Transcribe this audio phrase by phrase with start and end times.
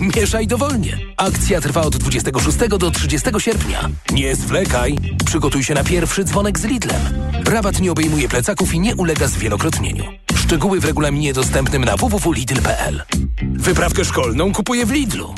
[0.00, 0.98] Mieszaj dowolnie.
[1.16, 3.88] Akcja trwa od 26 do 30 sierpnia.
[4.12, 4.96] Nie zwlekaj.
[5.26, 7.00] Przygotuj się na pierwszy dzwonek z Lidlem.
[7.44, 10.04] Rabat nie obejmuje plecaków i nie ulega zwielokrotnieniu.
[10.34, 13.02] Szczegóły w regulaminie dostępnym na www.lidl.pl.
[13.42, 15.34] Wyprawkę szkolną kupuję w Lidlu.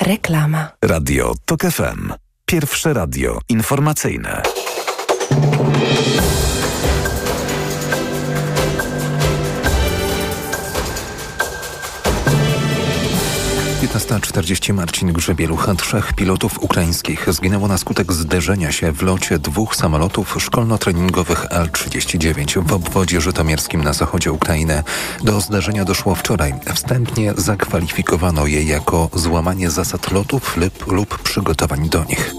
[0.00, 0.68] Reklama.
[0.82, 2.12] Radio TOK FM.
[2.46, 4.42] Pierwsze radio informacyjne.
[13.94, 15.74] 15.40 Marcin Grzebielucha.
[15.74, 22.72] Trzech pilotów ukraińskich zginęło na skutek zderzenia się w locie dwóch samolotów szkolno-treningowych L-39 w
[22.72, 24.82] obwodzie żytomierskim na zachodzie Ukrainy.
[25.22, 26.54] Do zdarzenia doszło wczoraj.
[26.74, 32.34] Wstępnie zakwalifikowano je jako złamanie zasad lotów lub, lub przygotowań do nich.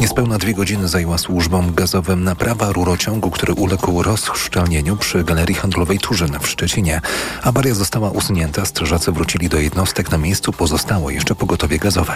[0.00, 6.38] Niespełna dwie godziny zajęła służbom gazowym naprawa rurociągu, który uległ rozszczelnieniu przy Galerii Handlowej Turzyn
[6.40, 7.00] w Szczecinie.
[7.42, 10.10] Awaria została usunięta, strażacy wrócili do jednostek.
[10.10, 12.14] Na miejscu pozostało jeszcze pogotowie gazowe.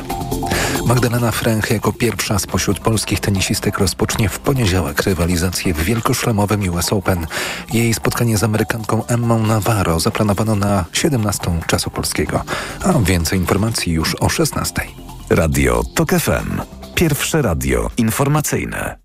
[0.87, 7.27] Magdalena Fręch jako pierwsza spośród polskich tenisistek rozpocznie w poniedziałek rywalizację w wielkoszlemowym US Open.
[7.73, 12.45] Jej spotkanie z Amerykanką Emmą Navarro zaplanowano na 17 czasu polskiego.
[12.85, 14.83] A więcej informacji już o 16.
[15.31, 16.72] Radio TOK FM.
[17.03, 18.99] Pierwsze radio informacyjne.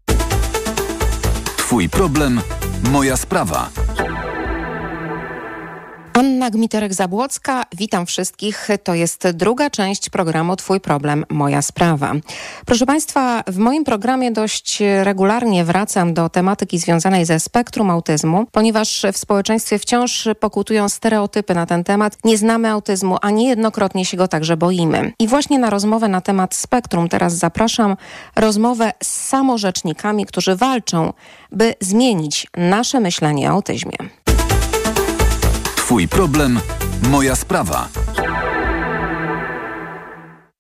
[1.57, 2.41] Twój problem,
[2.91, 3.69] moja sprawa.
[6.19, 8.67] Anna Gmiterek-Zabłocka, witam wszystkich.
[8.83, 12.13] To jest druga część programu Twój problem, moja sprawa.
[12.65, 19.05] Proszę Państwa, w moim programie dość regularnie wracam do tematyki związanej ze spektrum autyzmu, ponieważ
[19.13, 22.17] w społeczeństwie wciąż pokutują stereotypy na ten temat.
[22.23, 25.13] Nie znamy autyzmu, a niejednokrotnie się go także boimy.
[25.19, 27.97] I właśnie na rozmowę na temat spektrum teraz zapraszam
[28.35, 31.13] rozmowę z samorzecznikami, którzy walczą,
[31.51, 34.26] by zmienić nasze myślenie o autyzmie.
[35.87, 36.59] Twój problem,
[37.09, 37.87] moja sprawa.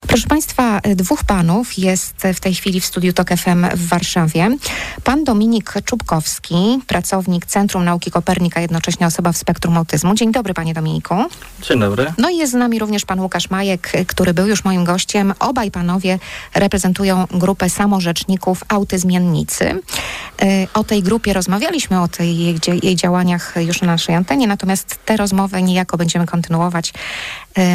[0.07, 4.57] Proszę Państwa, dwóch panów jest w tej chwili w studiu TOK FM w Warszawie.
[5.03, 10.15] Pan Dominik Czubkowski, pracownik Centrum Nauki Kopernika, jednocześnie osoba w spektrum autyzmu.
[10.15, 11.15] Dzień dobry, panie Dominiku.
[11.61, 12.13] Dzień dobry.
[12.17, 15.33] No i jest z nami również pan Łukasz Majek, który był już moim gościem.
[15.39, 16.19] Obaj panowie
[16.55, 19.81] reprezentują grupę samorzeczników autyzmiennicy.
[20.73, 25.17] O tej grupie rozmawialiśmy, o tej jej, jej działaniach już na naszej antenie, natomiast te
[25.17, 26.93] rozmowy niejako będziemy kontynuować.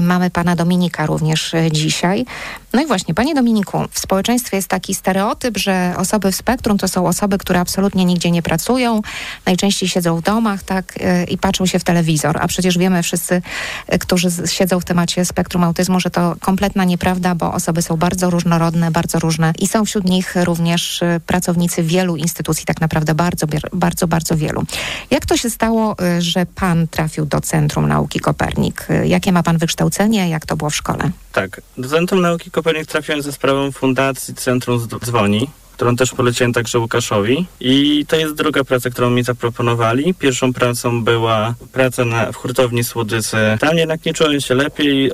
[0.02, 2.21] Mamy pana Dominika również dzisiaj.
[2.24, 6.78] country No i właśnie, panie Dominiku, w społeczeństwie jest taki stereotyp, że osoby w spektrum
[6.78, 9.02] to są osoby, które absolutnie nigdzie nie pracują,
[9.46, 10.94] najczęściej siedzą w domach, tak,
[11.28, 13.42] i patrzą się w telewizor, a przecież wiemy wszyscy,
[14.00, 18.90] którzy siedzą w temacie spektrum autyzmu, że to kompletna nieprawda, bo osoby są bardzo różnorodne,
[18.90, 24.36] bardzo różne i są wśród nich również pracownicy wielu instytucji, tak naprawdę bardzo, bardzo, bardzo
[24.36, 24.64] wielu.
[25.10, 28.86] Jak to się stało, że pan trafił do Centrum Nauki Kopernik?
[29.04, 30.28] Jakie ma pan wykształcenie?
[30.28, 31.10] Jak to było w szkole?
[31.32, 36.78] Tak, do Centrum Nauki Kopernik trafiłem ze sprawą Fundacji Centrum Dzwoni, którą też poleciłem także
[36.78, 37.46] Łukaszowi.
[37.60, 40.14] I to jest druga praca, którą mi zaproponowali.
[40.14, 43.36] Pierwszą pracą była praca na, w hurtowni Słodycy.
[43.60, 45.12] Tam jednak nie czułem się lepiej,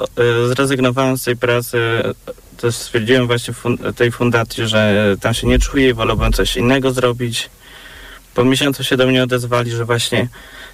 [0.49, 1.79] zrezygnowałem z tej pracy.
[2.57, 6.93] Też stwierdziłem właśnie fun tej fundacji, że tam się nie czuję i wolałbym coś innego
[6.93, 7.51] zrobić.
[8.35, 10.29] Po miesiącu się do mnie odezwali, że właśnie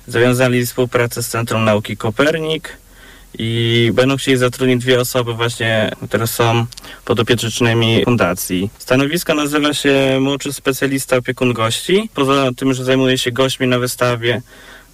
[0.07, 2.77] zawiązali współpracę z Centrum Nauki Kopernik
[3.39, 6.67] i będą chcieli zatrudnić dwie osoby właśnie, które są
[7.05, 8.71] podopiecznymi fundacji.
[8.79, 12.11] Stanowisko nazywa się młodszy specjalista opiekun gości.
[12.15, 14.43] Poza tym, że zajmuję się gośćmi na wystawie,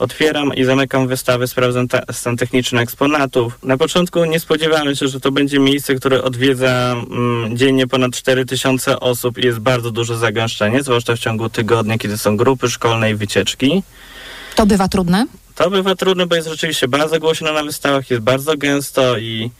[0.01, 3.59] otwieram i zamykam wystawę, sprawdzam stan techniczny eksponatów.
[3.63, 9.01] Na początku nie spodziewałem się, że to będzie miejsce, które odwiedza mm, dziennie ponad 4000
[9.01, 13.15] osób i jest bardzo duże zagęszczenie, zwłaszcza w ciągu tygodnia, kiedy są grupy szkolne i
[13.15, 13.83] wycieczki.
[14.57, 15.27] To bywa trudne?
[15.55, 19.51] To bywa trudne, bo jest rzeczywiście bardzo głośno na wystawach, jest bardzo gęsto i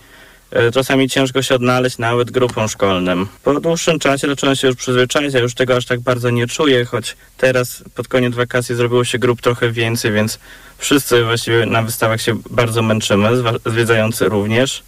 [0.51, 3.29] e, czasami ciężko się odnaleźć nawet grupą szkolnym.
[3.43, 6.85] Po dłuższym czasie zacząłem się już przyzwyczaić, ja już tego aż tak bardzo nie czuję,
[6.85, 10.39] choć teraz pod koniec wakacji zrobiło się grup trochę więcej, więc
[10.79, 13.29] wszyscy właściwie na wystawach się bardzo męczymy,
[13.67, 14.83] zwiedzający również.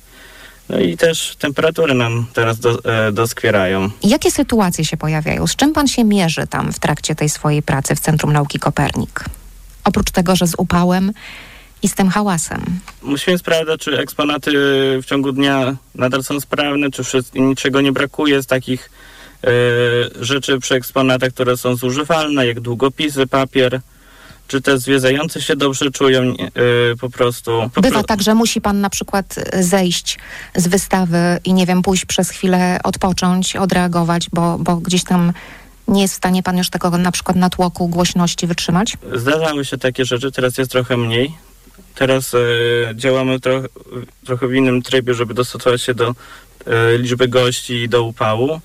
[0.68, 3.90] No i też temperatury nam teraz do, e, doskwierają.
[4.02, 5.46] Jakie sytuacje się pojawiają?
[5.46, 9.24] Z czym pan się mierzy tam w trakcie tej swojej pracy w Centrum Nauki Kopernik?
[9.84, 11.12] Oprócz tego, że z upałem
[11.82, 12.64] i z tym hałasem.
[13.02, 14.50] Musimy sprawdzać, czy eksponaty
[15.02, 17.02] w ciągu dnia nadal są sprawne, czy
[17.34, 18.90] niczego nie brakuje z takich
[19.44, 19.48] y,
[20.24, 23.80] rzeczy przy eksponatach, które są zużywalne, jak długopisy, papier.
[24.48, 26.36] Czy te zwiedzające się dobrze czują y,
[27.00, 27.70] po prostu?
[27.74, 28.02] Po Bywa pro...
[28.02, 30.18] tak, że musi pan na przykład zejść
[30.54, 35.32] z wystawy i nie wiem, pójść przez chwilę, odpocząć, odreagować, bo, bo gdzieś tam
[35.88, 38.96] nie jest w stanie pan już tego na przykład natłoku głośności wytrzymać?
[39.14, 41.34] Zdarzały się takie rzeczy, teraz jest trochę mniej.
[41.94, 42.38] Teraz e,
[42.94, 43.64] działamy troch,
[44.24, 46.14] trochę w innym trybie, żeby dostosować się do
[46.66, 48.60] e, liczby gości i do upału,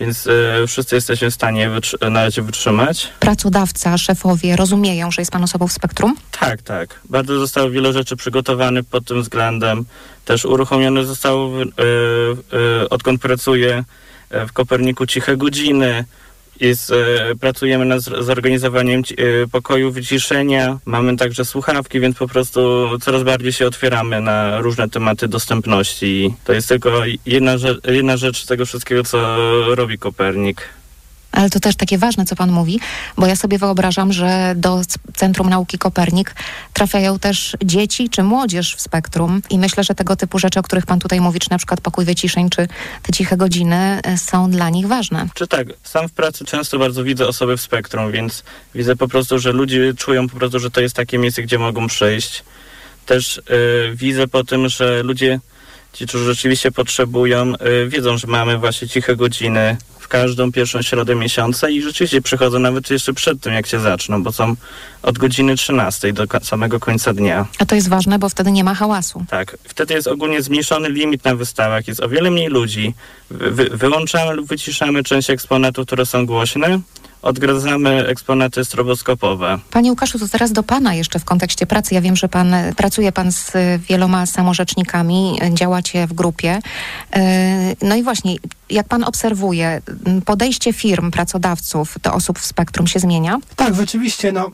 [0.00, 3.08] więc e, wszyscy jesteśmy w stanie wytr- na razie wytrzymać.
[3.20, 6.16] Pracodawca, szefowie rozumieją, że jest pan osobą w spektrum?
[6.40, 7.00] Tak, tak.
[7.04, 9.84] Bardzo zostało wiele rzeczy przygotowanych pod tym względem.
[10.24, 11.64] Też uruchomione zostało, e,
[12.82, 13.84] e, odkąd pracuję
[14.30, 16.04] w Koperniku ciche godziny.
[16.60, 20.78] E, pracujemy nad zor- zorganizowaniem e, pokoju wyciszenia.
[20.84, 26.34] Mamy także słuchawki, więc po prostu coraz bardziej się otwieramy na różne tematy dostępności.
[26.44, 27.54] To jest tylko jedna,
[27.84, 29.36] jedna rzecz z tego wszystkiego, co
[29.74, 30.79] robi Kopernik.
[31.32, 32.80] Ale to też takie ważne, co pan mówi,
[33.16, 34.80] bo ja sobie wyobrażam, że do
[35.14, 36.34] Centrum Nauki Kopernik
[36.72, 40.86] trafiają też dzieci czy młodzież w spektrum i myślę, że tego typu rzeczy, o których
[40.86, 42.68] pan tutaj mówi, czy na przykład pokój wyciszeń, czy
[43.02, 45.28] te ciche godziny y, są dla nich ważne.
[45.34, 48.44] Czy tak, sam w pracy często bardzo widzę osoby w spektrum, więc
[48.74, 51.86] widzę po prostu, że ludzie czują po prostu, że to jest takie miejsce, gdzie mogą
[51.86, 52.44] przyjść.
[53.06, 53.42] Też y,
[53.94, 55.40] widzę po tym, że ludzie,
[55.92, 59.76] ci, którzy rzeczywiście potrzebują, y, wiedzą, że mamy właśnie ciche godziny
[60.10, 64.32] każdą pierwszą środę miesiąca i rzeczywiście przychodzą nawet jeszcze przed tym, jak się zaczną, bo
[64.32, 64.56] są
[65.02, 67.46] od godziny 13 do samego końca dnia.
[67.58, 69.24] A to jest ważne, bo wtedy nie ma hałasu.
[69.30, 72.94] Tak, wtedy jest ogólnie zmniejszony limit na wystawach, jest o wiele mniej ludzi.
[73.30, 76.80] Wy- wyłączamy lub wyciszamy część eksponatów, które są głośne,
[77.22, 79.58] odgradzamy eksponaty stroboskopowe.
[79.70, 81.94] Panie Łukaszu, to teraz do pana jeszcze w kontekście pracy.
[81.94, 83.52] Ja wiem, że pan pracuje pan z
[83.88, 86.58] wieloma samorzecznikami, działacie w grupie.
[87.12, 88.36] E, No i właśnie,
[88.70, 89.82] jak pan obserwuje,
[90.24, 93.38] podejście firm, pracodawców do osób w spektrum się zmienia?
[93.56, 94.50] Tak, rzeczywiście, no.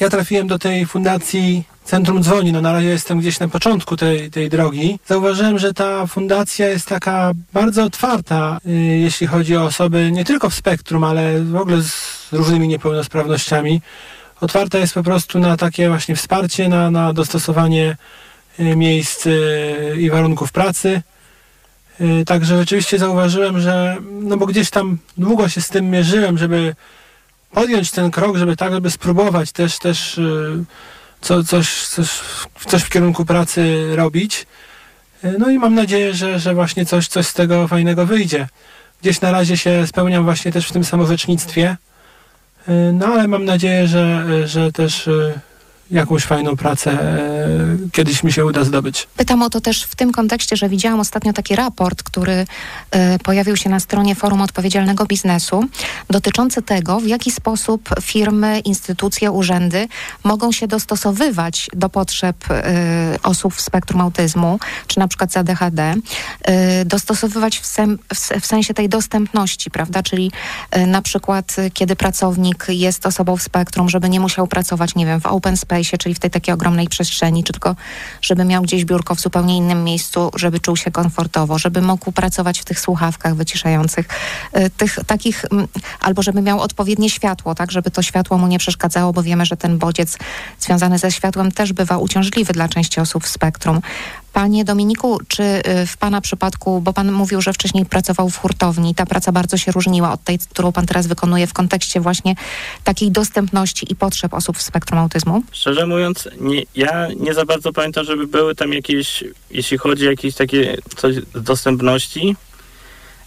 [0.00, 4.30] Ja trafiłem do tej fundacji Centrum Dzwoni, no na razie jestem gdzieś na początku tej,
[4.30, 4.98] tej drogi.
[5.06, 10.50] Zauważyłem, że ta fundacja jest taka bardzo otwarta, y, jeśli chodzi o osoby nie tylko
[10.50, 13.80] w spektrum, ale w ogóle z różnymi niepełnosprawnościami.
[14.40, 17.96] Otwarta jest po prostu na takie właśnie wsparcie, na, na dostosowanie
[18.60, 21.02] y, miejsc y, i warunków pracy.
[22.26, 26.74] Także rzeczywiście zauważyłem, że no bo gdzieś tam długo się z tym mierzyłem, żeby
[27.52, 30.64] podjąć ten krok, żeby tak, żeby spróbować też, też y,
[31.20, 32.08] co, coś, coś,
[32.66, 34.46] coś w kierunku pracy robić.
[35.24, 38.48] Y, No i mam nadzieję, że, że właśnie coś, coś z tego fajnego wyjdzie.
[39.02, 41.76] Gdzieś na razie się spełniam właśnie też w tym samorzecznictwie.
[42.68, 45.08] Y, No ale mam nadzieję, że, że też
[45.92, 46.90] jakąś fajną pracę
[47.86, 49.08] y, kiedyś mi się uda zdobyć.
[49.16, 52.46] Pytam o to też w tym kontekście, że widziałam ostatnio taki raport, który
[52.90, 55.64] e, pojawił się na stronie Forum Odpowiedzialnego Biznesu,
[56.10, 59.88] dotyczący tego, w jaki sposób firmy, instytucje, urzędy
[60.24, 65.94] mogą się dostosowywać do potrzeb e, osób w spektrum autyzmu, czy na przykład z ADHD,
[66.42, 67.60] e, dostosowywać
[68.40, 70.02] w, sensie tej dostępności, prawda?
[70.02, 70.32] Czyli
[70.70, 75.06] e, na przykład, e, kiedy pracownik jest osobą w spektrum, żeby nie musiał pracować, nie
[75.06, 77.76] wiem, w open space, czyli w tej takiej ogromnej przestrzeni, czy tylko
[78.22, 82.60] żeby miał gdzieś biurko w zupełnie innym miejscu, żeby czuł się komfortowo, żeby mógł pracować
[82.60, 84.08] w tych słuchawkach wyciszających,
[84.56, 85.68] y, tych takich, mm,
[86.00, 89.56] albo żeby miał odpowiednie światło, tak, żeby to światło mu nie przeszkadzało, bo wiemy, że
[89.56, 90.18] ten bodziec
[90.60, 93.80] związany ze światłem też bywa uciążliwy dla części osób w spektrum.
[94.32, 98.94] Panie Dominiku, czy y, w Pana przypadku, bo Pan mówił, że wcześniej pracował w hurtowni,
[98.94, 102.34] ta praca bardzo się różniła od tej, którą Pan teraz wykonuje w kontekście właśnie
[102.84, 105.42] takiej dostępności i potrzeb osób w spektrum autyzmu?
[105.52, 110.10] Szczerze mówiąc, nie, ja nie za bardzo pamiętam, żeby były tam jakieś, jeśli chodzi o
[110.10, 112.36] jakieś takie coś dostępności.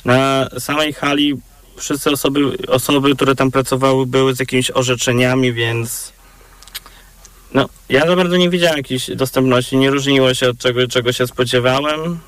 [0.05, 1.33] Na samej hali
[1.77, 6.13] wszyscy osoby, osoby, które tam pracowały, były z jakimiś orzeczeniami, więc
[7.53, 9.77] no, ja za bardzo nie widziałem jakiejś dostępności.
[9.77, 12.19] Nie różniło się od czego, czego się spodziewałem.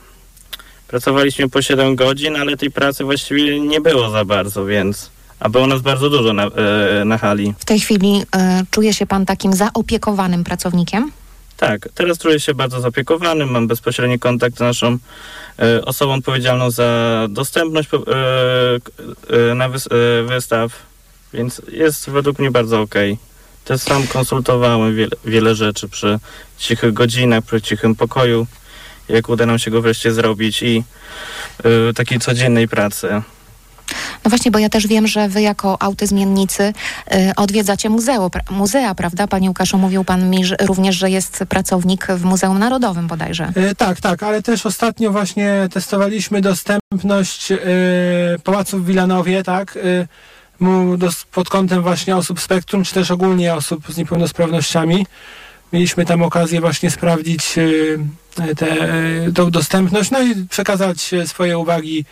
[0.87, 5.11] Pracowaliśmy po 7 godzin, ale tej pracy właściwie nie było za bardzo, więc...
[5.39, 7.53] A było nas bardzo dużo na, e, na hali.
[7.59, 8.21] W tej chwili
[8.61, 11.11] y, czuje się Pan takim zaopiekowanym pracownikiem?
[11.57, 14.97] Tak, teraz czuję się bardzo zaopiekowany, mam bezpośredni kontakt z naszą
[15.59, 17.97] e, osobą odpowiedzialną za dostępność k-
[19.51, 19.87] e, na wys,
[20.25, 20.71] wystaw,
[21.33, 23.17] więc jest według mnie bardzo okej.
[23.67, 26.19] Też sam konsultowałem wiele, wiele rzeczy przy
[26.57, 28.47] cichych godzinach, przy cichym pokoju,
[29.09, 30.83] jak uda nam się go wreszcie zrobić i
[31.63, 33.21] e, takiej codziennej pracy.
[34.23, 38.95] No właśnie, bo ja też wiem, że wy jako autyzmiennicy y, odwiedzacie muzeo, pra, muzea,
[38.95, 39.27] prawda?
[39.27, 43.51] Panie Łukaszu, mówił pan mi że, również, że jest pracownik w Muzeum Narodowym bodajże.
[43.55, 47.49] E, tak, tak, ale też ostatnio właśnie testowaliśmy dostępność
[48.43, 50.07] Pałacu w Wilanowie, tak, dos,
[51.31, 55.05] pod kątem właśnie osób spektrum, czy też ogólnie osób z niepełnosprawnościami.
[55.73, 57.55] Mieliśmy tam okazję właśnie sprawdzić
[58.37, 58.67] e, tę
[59.35, 62.05] tą dostępność, no i przekazać e, swoje uwagi,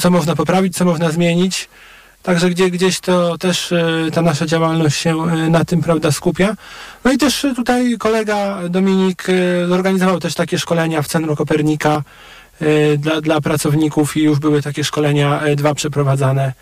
[0.00, 1.68] co można poprawić, co można zmienić.
[2.22, 3.74] Także gdzie, gdzieś to też
[4.12, 5.16] ta nasza działalność się
[5.50, 6.56] na tym prawda, skupia.
[7.04, 9.26] No i też tutaj kolega Dominik
[9.68, 12.02] zorganizował też takie szkolenia w Centrum Kopernika
[12.98, 16.52] dla, dla pracowników i już były takie szkolenia, dwa przeprowadzane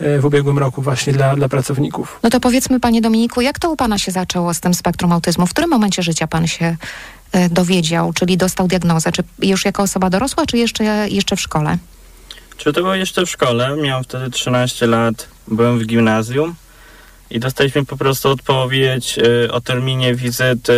[0.00, 2.20] w ubiegłym roku właśnie dla, dla pracowników.
[2.22, 5.46] No to powiedzmy, panie Dominiku, jak to u pana się zaczęło z tym spektrum autyzmu?
[5.46, 6.76] W którym momencie życia pan się
[7.32, 9.12] e, dowiedział, czyli dostał diagnozę?
[9.12, 11.78] Czy już jako osoba dorosła, czy jeszcze, jeszcze w szkole?
[12.56, 13.76] Czy to było jeszcze w szkole?
[13.82, 16.54] Miałem wtedy 13 lat, byłem w gimnazjum
[17.30, 20.72] i dostaliśmy po prostu odpowiedź y, o terminie wizyty,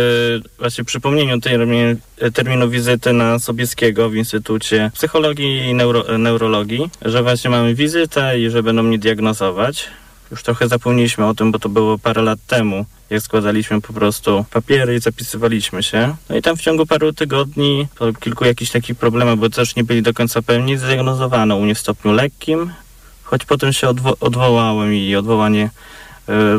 [0.59, 1.97] właśnie przypomnieniu termin,
[2.33, 8.49] terminu wizyty na Sobieskiego w Instytucie Psychologii i Neuro, Neurologii, że właśnie mamy wizytę i
[8.49, 9.87] że będą mnie diagnozować.
[10.31, 14.45] Już trochę zapomnieliśmy o tym, bo to było parę lat temu, jak składaliśmy po prostu
[14.51, 16.15] papiery i zapisywaliśmy się.
[16.29, 19.83] No i tam w ciągu paru tygodni, po kilku jakichś takich problemach, bo też nie
[19.83, 22.71] byli do końca pewni, zdiagnozowano u mnie w stopniu lekkim,
[23.23, 25.69] choć potem się odwo- odwołałem i odwołanie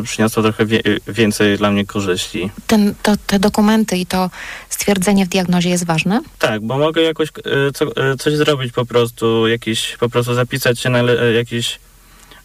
[0.05, 2.51] przyniosło trochę wie- więcej dla mnie korzyści.
[2.67, 4.31] Ten, to, te dokumenty i to
[4.69, 6.21] stwierdzenie w diagnozie jest ważne?
[6.39, 10.81] Tak, bo mogę jakoś y, co, y, coś zrobić po prostu, jakieś, po prostu zapisać
[10.81, 11.03] się na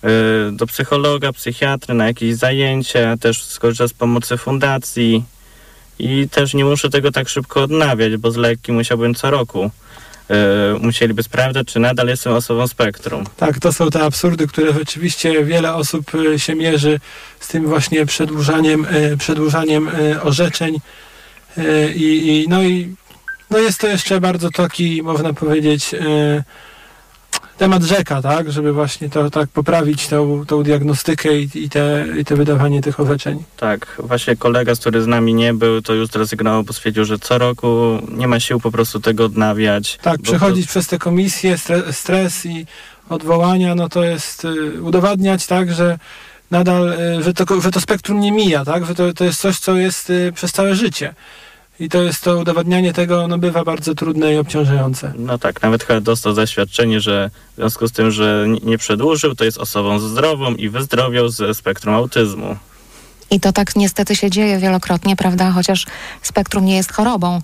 [0.03, 5.23] y, do psychologa, psychiatry, na jakieś zajęcia, też skorzystać z pomocy fundacji
[5.99, 9.71] i też nie muszę tego tak szybko odnawiać, bo z lekki musiałbym co roku.
[10.31, 13.23] Y, musieliby sprawdzać, czy nadal jestem osobą spektrum.
[13.37, 16.99] Tak, to są te absurdy, które rzeczywiście wiele osób e, się mierzy
[17.39, 20.79] z tym właśnie przedłużaniem, e, przedłużaniem e, orzeczeń
[21.57, 22.95] E, i, i, no i
[23.49, 26.43] no jest to jeszcze bardzo taki, można powiedzieć, e,
[27.57, 32.25] temat rzeka, tak, żeby właśnie to tak poprawić tą, tą diagnostykę i, i, te, i
[32.25, 33.43] te wydawanie tych orzeczeń.
[33.57, 37.37] Tak, właśnie kolega, który z nami nie był, to już zrezygnował, bo stwierdził, że co
[37.37, 39.97] roku nie ma sił po prostu tego odnawiać.
[40.01, 42.65] Tak, przechodzić przez te komisje, stres, stres i
[43.09, 45.99] odwołania, no to jest y, udowadniać, tak, że
[46.51, 49.59] nadal, y, że, to, że to spektrum nie mija, tak, że to, to jest coś,
[49.59, 51.13] co jest y, przez całe życie.
[51.79, 55.13] I to jest to udowadnianie tego, no bywa bardzo trudne i obciążające.
[55.17, 59.45] No tak, nawet chyba dostał zaświadczenie, że w związku z tym, że nie przedłużył, to
[59.45, 62.57] jest osobą zdrową i wyzdrowiał ze spektrum autyzmu.
[63.31, 65.51] I to tak niestety się dzieje wielokrotnie, prawda?
[65.51, 65.85] Chociaż
[66.21, 67.41] spektrum nie jest chorobą.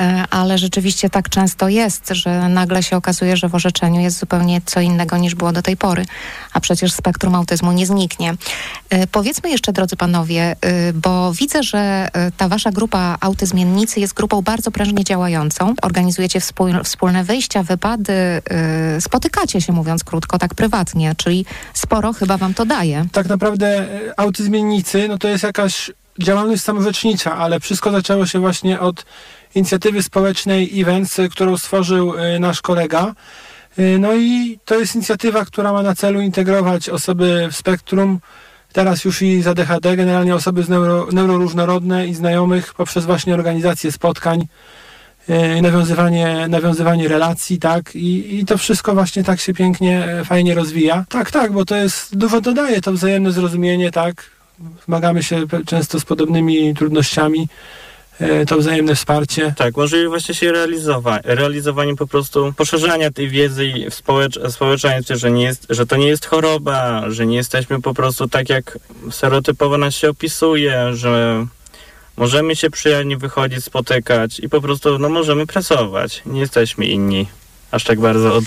[0.00, 4.60] E, Ale rzeczywiście tak często jest, że nagle się okazuje, że w orzeczeniu jest zupełnie
[4.66, 6.04] co innego niż było do tej pory,
[6.52, 8.34] a przecież spektrum autyzmu nie zniknie.
[8.90, 14.42] E, Powiedzmy jeszcze, drodzy panowie, e, bo widzę, że ta wasza grupa autyzmiennicy jest grupą
[14.42, 15.74] bardzo prężnie działającą.
[15.82, 18.42] Organizujecie wspól- wspólne wyjścia, wypady,
[19.00, 23.06] spotykacie się, mówiąc krótko, tak prywatnie, czyli sporo chyba wam to daje.
[23.12, 23.86] Tak naprawdę
[24.16, 25.90] autyzmiennicy, no to jest jakaś
[26.22, 29.04] działalność samorzecznicza, ale wszystko zaczęło się właśnie od
[29.54, 33.14] inicjatywy społecznej Events, którą stworzył y, nasz kolega.
[33.78, 38.20] Y, No i to jest inicjatywa, która ma na celu integrować osoby w spektrum,
[38.72, 43.92] teraz już i z ADHD, generalnie osoby z neuro, neuroróżnorodne i znajomych poprzez właśnie organizację
[43.92, 44.46] spotkań,
[45.30, 50.54] y, nawiązywanie, nawiązywanie relacji, tak, I, i to wszystko właśnie tak się pięknie, e, fajnie
[50.54, 51.04] rozwija.
[51.08, 54.30] Tak, tak, bo to jest, dużo dodaje to wzajemne zrozumienie, tak,
[54.84, 57.48] zmagamy się często z podobnymi trudnościami,
[58.46, 59.54] to wzajemne wsparcie.
[59.56, 65.30] Tak, możliwe właśnie się realizować, realizowanie po prostu poszerzania tej wiedzy w społecz, społeczeństwie, że,
[65.30, 68.78] nie jest, że to nie jest choroba, że nie jesteśmy po prostu tak jak
[69.10, 71.46] stereotypowo nas się opisuje, że
[72.16, 76.22] możemy się przyjemnie wychodzić, spotykać i po prostu no, możemy pracować.
[76.26, 77.26] Nie jesteśmy inni
[77.70, 78.44] aż tak bardzo od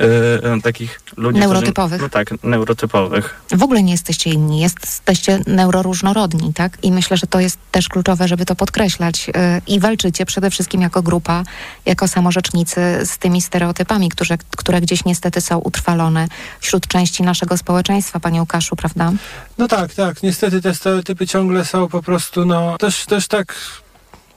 [0.00, 1.40] e, e, takich ludzi.
[1.40, 1.98] Neurotypowych.
[2.00, 3.40] Którzy, no tak, neurotypowych.
[3.50, 6.78] w ogóle nie jesteście inni, jesteście neuroróżnorodni, tak?
[6.82, 9.28] I myślę, że to jest też kluczowe, żeby to podkreślać.
[9.28, 9.34] Yy,
[9.66, 11.42] I walczycie przede wszystkim jako grupa,
[11.86, 16.28] jako samorzecznicy z tymi stereotypami, które, które gdzieś niestety są utrwalone
[16.60, 19.12] wśród części naszego społeczeństwa, panie Łukaszu, prawda?
[19.58, 23.54] No tak, tak, niestety te stereotypy ciągle są po prostu, no, też, też tak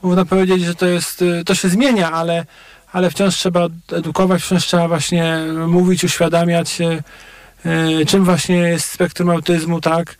[0.02, 2.46] można powiedzieć, że to jest, y, to się zmienia, ale,
[2.92, 9.80] ale wciąż trzeba edukować, wciąż trzeba właśnie mówić, uświadamiać, y, czym właśnie jest spektrum autyzmu,
[9.80, 10.16] tak,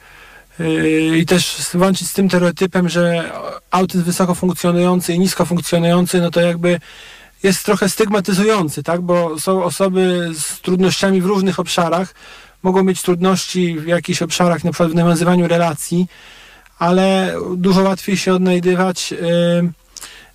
[0.60, 3.32] Y, i też walczyć z tym stereotypem, że
[3.70, 6.80] autyzm wysoko funkcjonujący i nisko funkcjonujący, no to jakby
[7.42, 9.00] jest trochę stygmatyzujący, tak?
[9.00, 12.14] Bo są osoby z trudnościami w różnych obszarach,
[12.62, 16.06] mogą mieć trudności w jakichś obszarach, na przykład w nawiązywaniu relacji,
[16.78, 19.18] ale dużo łatwiej się odnajdywać yy,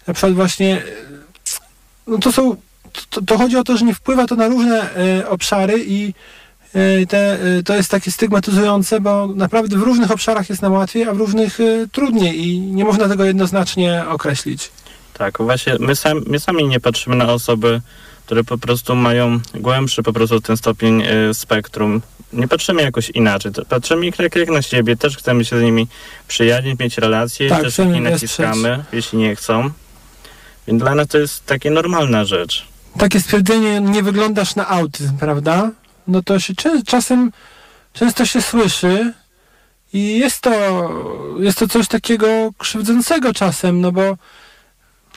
[0.08, 0.82] na przykład właśnie
[2.08, 2.56] no to są
[3.10, 6.14] to, to chodzi o to, że nie wpływa to na różne yy, obszary i
[6.74, 11.04] yy, te, yy, to jest takie stygmatyzujące, bo naprawdę w różnych obszarach jest nam łatwiej,
[11.04, 11.60] a w różnych
[11.92, 14.72] trudniej i nie można tego jednoznacznie określić.
[15.18, 17.82] Tak, właśnie my, sam, my sami nie patrzymy na osoby,
[18.26, 22.02] które po prostu mają głębszy po prostu ten stopień y, spektrum.
[22.34, 23.52] nie patrzymy jakoś inaczej.
[23.70, 25.88] Patrzymy jak, jak na siebie, też chcemy się z nimi
[26.28, 29.70] przyjaźnić, mieć relacje, Tak, też ich nie naciskamy, jeśli nie chcą.
[30.68, 32.66] Więc dla nas to jest takie normalna rzecz.
[32.98, 35.72] Takie stwierdzenie, nie wyglądasz na autyzm, prawda?
[36.08, 36.54] No to się
[36.86, 37.32] czasem,
[37.94, 39.14] często się słyszy
[39.94, 40.52] i jest to,
[41.40, 44.18] jest to coś takiego krzywdzącego czasem, no bo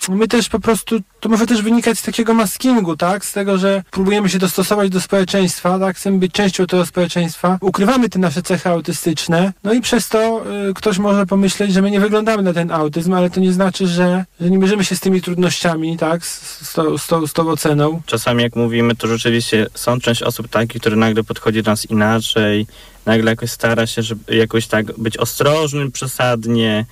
[0.09, 3.25] my też po prostu, to może też wynikać z takiego maskingu, tak?
[3.25, 5.97] Z tego, że próbujemy się dostosować do społeczeństwa, tak?
[5.97, 7.59] Chcemy być częścią tego społeczeństwa.
[7.61, 11.91] Ukrywamy te nasze cechy autystyczne, no i przez to y, ktoś może pomyśleć, że my
[11.91, 15.01] nie wyglądamy na ten autyzm, ale to nie znaczy, że, że nie mierzymy się z
[15.01, 16.27] tymi trudnościami, tak?
[16.27, 18.01] Z, z, tą, z, tą, z tą oceną.
[18.07, 22.67] Czasami jak mówimy, to rzeczywiście są część osób takich, które nagle podchodzi do nas inaczej,
[23.07, 26.87] nagle jakoś stara się, żeby jakoś tak być ostrożnym przesadnie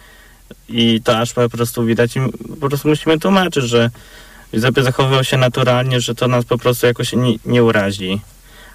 [0.68, 2.20] i to aż po prostu widać i
[2.60, 3.90] po prostu musimy tłumaczyć, że
[4.52, 8.20] żeby zachowywał się naturalnie, że to nas po prostu jakoś nie, nie urazi.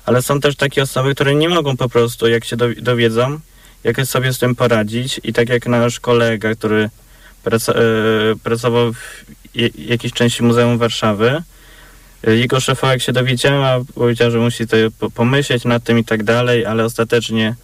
[0.06, 3.40] Ale są też takie osoby, które nie mogą po prostu, jak się dowi- dowiedzą,
[3.84, 6.90] jak sobie z tym poradzić i tak jak nasz kolega, który
[7.46, 7.60] e,
[8.44, 9.24] pracował w
[9.78, 11.44] jakiejś części Muzeum Warszawy,
[12.28, 16.04] e, jego szefowa jak się dowiedziała, powiedziała, że musi to po- pomyśleć nad tym i
[16.04, 17.56] tak dalej, ale ostatecznie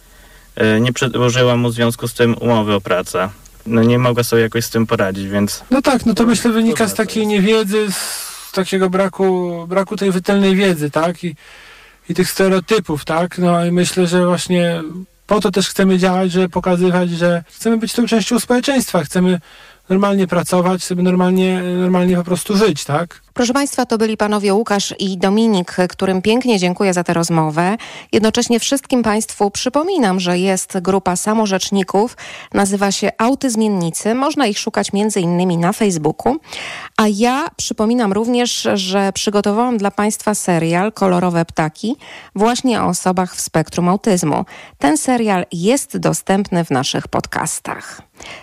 [0.56, 3.28] e, nie przedłożyła mu w związku z tym umowy o pracę.
[3.68, 6.88] No nie mogła sobie jakoś z tym poradzić, więc No tak, no to myślę wynika
[6.88, 11.24] z takiej niewiedzy, z takiego braku, braku tej wytelnej wiedzy, tak?
[11.24, 11.34] I,
[12.08, 13.38] I tych stereotypów, tak?
[13.38, 14.82] No i myślę, że właśnie
[15.26, 19.40] po to też chcemy działać, żeby pokazywać, że chcemy być tą częścią społeczeństwa, chcemy
[19.88, 23.20] normalnie pracować, sobie normalnie, normalnie po prostu żyć, tak?
[23.38, 27.76] Proszę Państwa, to byli panowie Łukasz i Dominik, którym pięknie dziękuję za tę rozmowę.
[28.12, 32.16] Jednocześnie wszystkim Państwu przypominam, że jest grupa samorzeczników,
[32.54, 34.14] nazywa się Autyzmiennicy.
[34.14, 36.36] Można ich szukać między innymi na Facebooku.
[36.96, 41.96] A ja przypominam również, że przygotowałam dla Państwa serial Kolorowe Ptaki
[42.34, 44.44] właśnie o osobach w spektrum autyzmu.
[44.78, 48.02] Ten serial jest dostępny w naszych podcastach.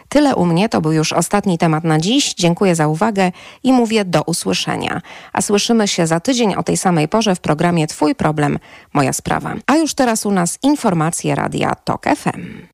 [0.09, 2.33] Tyle u mnie, to był już ostatni temat na dziś.
[2.33, 3.31] Dziękuję za uwagę
[3.63, 4.84] i mówię do usłyszenia.
[5.33, 8.59] A słyszymy się za tydzień o tej samej porze w programie Twój problem,
[8.93, 9.53] moja sprawa.
[9.67, 12.67] A już teraz u nas informacje Radia TOK FM.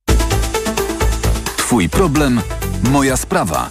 [1.57, 2.41] Twój problem,
[2.83, 3.69] moja sprawa.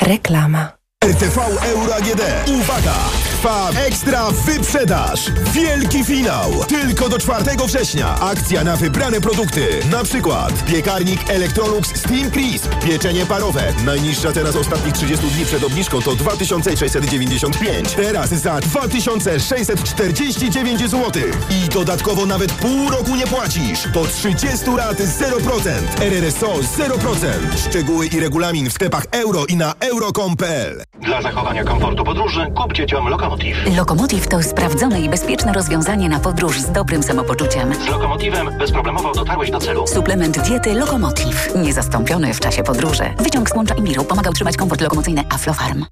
[0.00, 0.72] Reklama.
[1.04, 2.22] RTV Euro AGD.
[2.60, 2.94] Uwaga!
[3.40, 5.30] Trwa ekstra wyprzedaż.
[5.52, 6.52] Wielki finał.
[6.68, 8.20] Tylko do 4 września.
[8.20, 9.68] Akcja na wybrane produkty.
[9.90, 12.68] Na przykład piekarnik Electrolux Steam Crisp.
[12.84, 13.72] Pieczenie parowe.
[13.84, 17.92] Najniższa teraz ostatnich 30 dni przed obniżką to 2695.
[17.92, 21.12] Teraz za 2649 zł.
[21.50, 23.88] I dodatkowo nawet pół roku nie płacisz.
[23.94, 25.70] Po 30 lat 0%.
[26.00, 27.26] RRSO 0%.
[27.68, 30.82] Szczegóły i regulamin w sklepach euro i na euro.com.pl.
[31.00, 33.76] Dla zachowania komfortu podróży kup dzieciom Lokomotiv.
[33.76, 37.74] Lokomotiv to sprawdzone i bezpieczne rozwiązanie na podróż z dobrym samopoczuciem.
[37.74, 39.86] Z Lokomotivem bezproblemowo dotarłeś do celu.
[39.86, 41.54] Suplement diety Lokomotiv.
[41.56, 43.04] Niezastąpiony w czasie podróży.
[43.18, 45.84] Wyciąg z łącza imbiru pomaga utrzymać komfort lokomocyjny Aflofarm.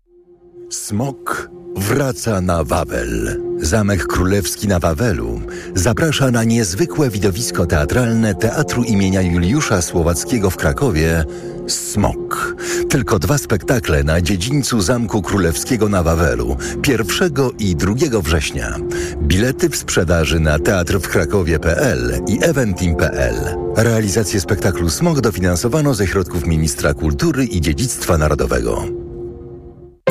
[0.70, 3.40] Smok wraca na Wawel.
[3.60, 5.40] Zamek Królewski na Wawelu
[5.74, 11.24] zaprasza na niezwykłe widowisko teatralne Teatru imienia Juliusza Słowackiego w Krakowie
[11.66, 12.56] Smok.
[12.88, 16.56] Tylko dwa spektakle na dziedzińcu Zamku Królewskiego na Wawelu
[16.88, 18.76] 1 i 2 września.
[19.22, 23.34] Bilety w sprzedaży na teatrwkrakowie.pl i eventim.pl.
[23.76, 29.03] Realizację spektaklu Smok dofinansowano ze środków Ministra Kultury i Dziedzictwa Narodowego.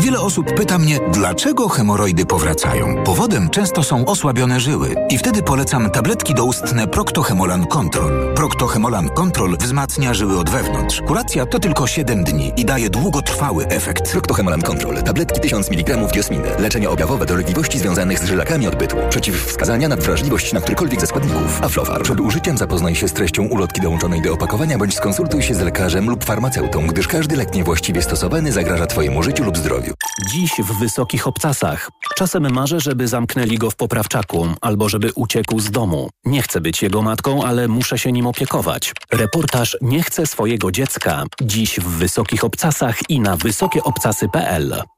[0.01, 3.03] Wiele osób pyta mnie, dlaczego hemoroidy powracają.
[3.03, 8.33] Powodem często są osłabione żyły i wtedy polecam tabletki doustne Proctohemolan Control.
[8.35, 11.01] Proctohemolan Control wzmacnia żyły od wewnątrz.
[11.07, 14.11] Kuracja to tylko 7 dni i daje długotrwały efekt.
[14.11, 15.03] Proctohemolan Control.
[15.03, 16.49] Tabletki 1000 mg diosminy.
[16.59, 18.95] Leczenie objawowe dolegliwości związanych z żylakami odbytu.
[19.09, 21.63] Przeciwwskazania na wrażliwość na którykolwiek ze składników.
[21.63, 22.03] Aflofarm.
[22.03, 26.09] Przed użyciem zapoznaj się z treścią ulotki dołączonej do opakowania bądź skonsultuj się z lekarzem
[26.09, 29.82] lub farmaceutą, gdyż każdy lek niewłaściwie stosowany zagraża Twojemu życiu lub zdrowiu.
[30.29, 31.89] Dziś w wysokich obcasach.
[32.15, 36.09] Czasem marzę, żeby zamknęli go w poprawczaku albo żeby uciekł z domu.
[36.25, 38.93] Nie chcę być jego matką, ale muszę się nim opiekować.
[39.11, 41.23] Reportaż Nie chcę swojego dziecka.
[41.41, 44.83] Dziś w wysokich obcasach i na wysokieobcasy.pl.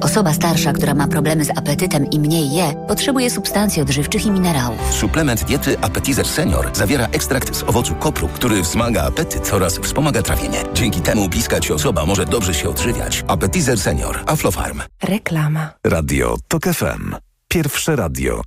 [0.00, 4.94] Osoba starsza, która ma problemy z apetytem i mniej je, potrzebuje substancji odżywczych i minerałów.
[4.94, 10.58] Suplement diety Appetizer Senior zawiera ekstrakt z owocu kopru, który wzmaga apetyt oraz wspomaga trawienie.
[10.74, 13.24] Dzięki temu bliska ci osoba może dobrze się odżywiać.
[13.28, 14.24] Appetizer Senior.
[14.26, 14.82] Aflofarm.
[15.02, 15.70] Reklama.
[15.86, 17.14] Radio TOK FM.
[17.48, 18.40] Pierwsze radio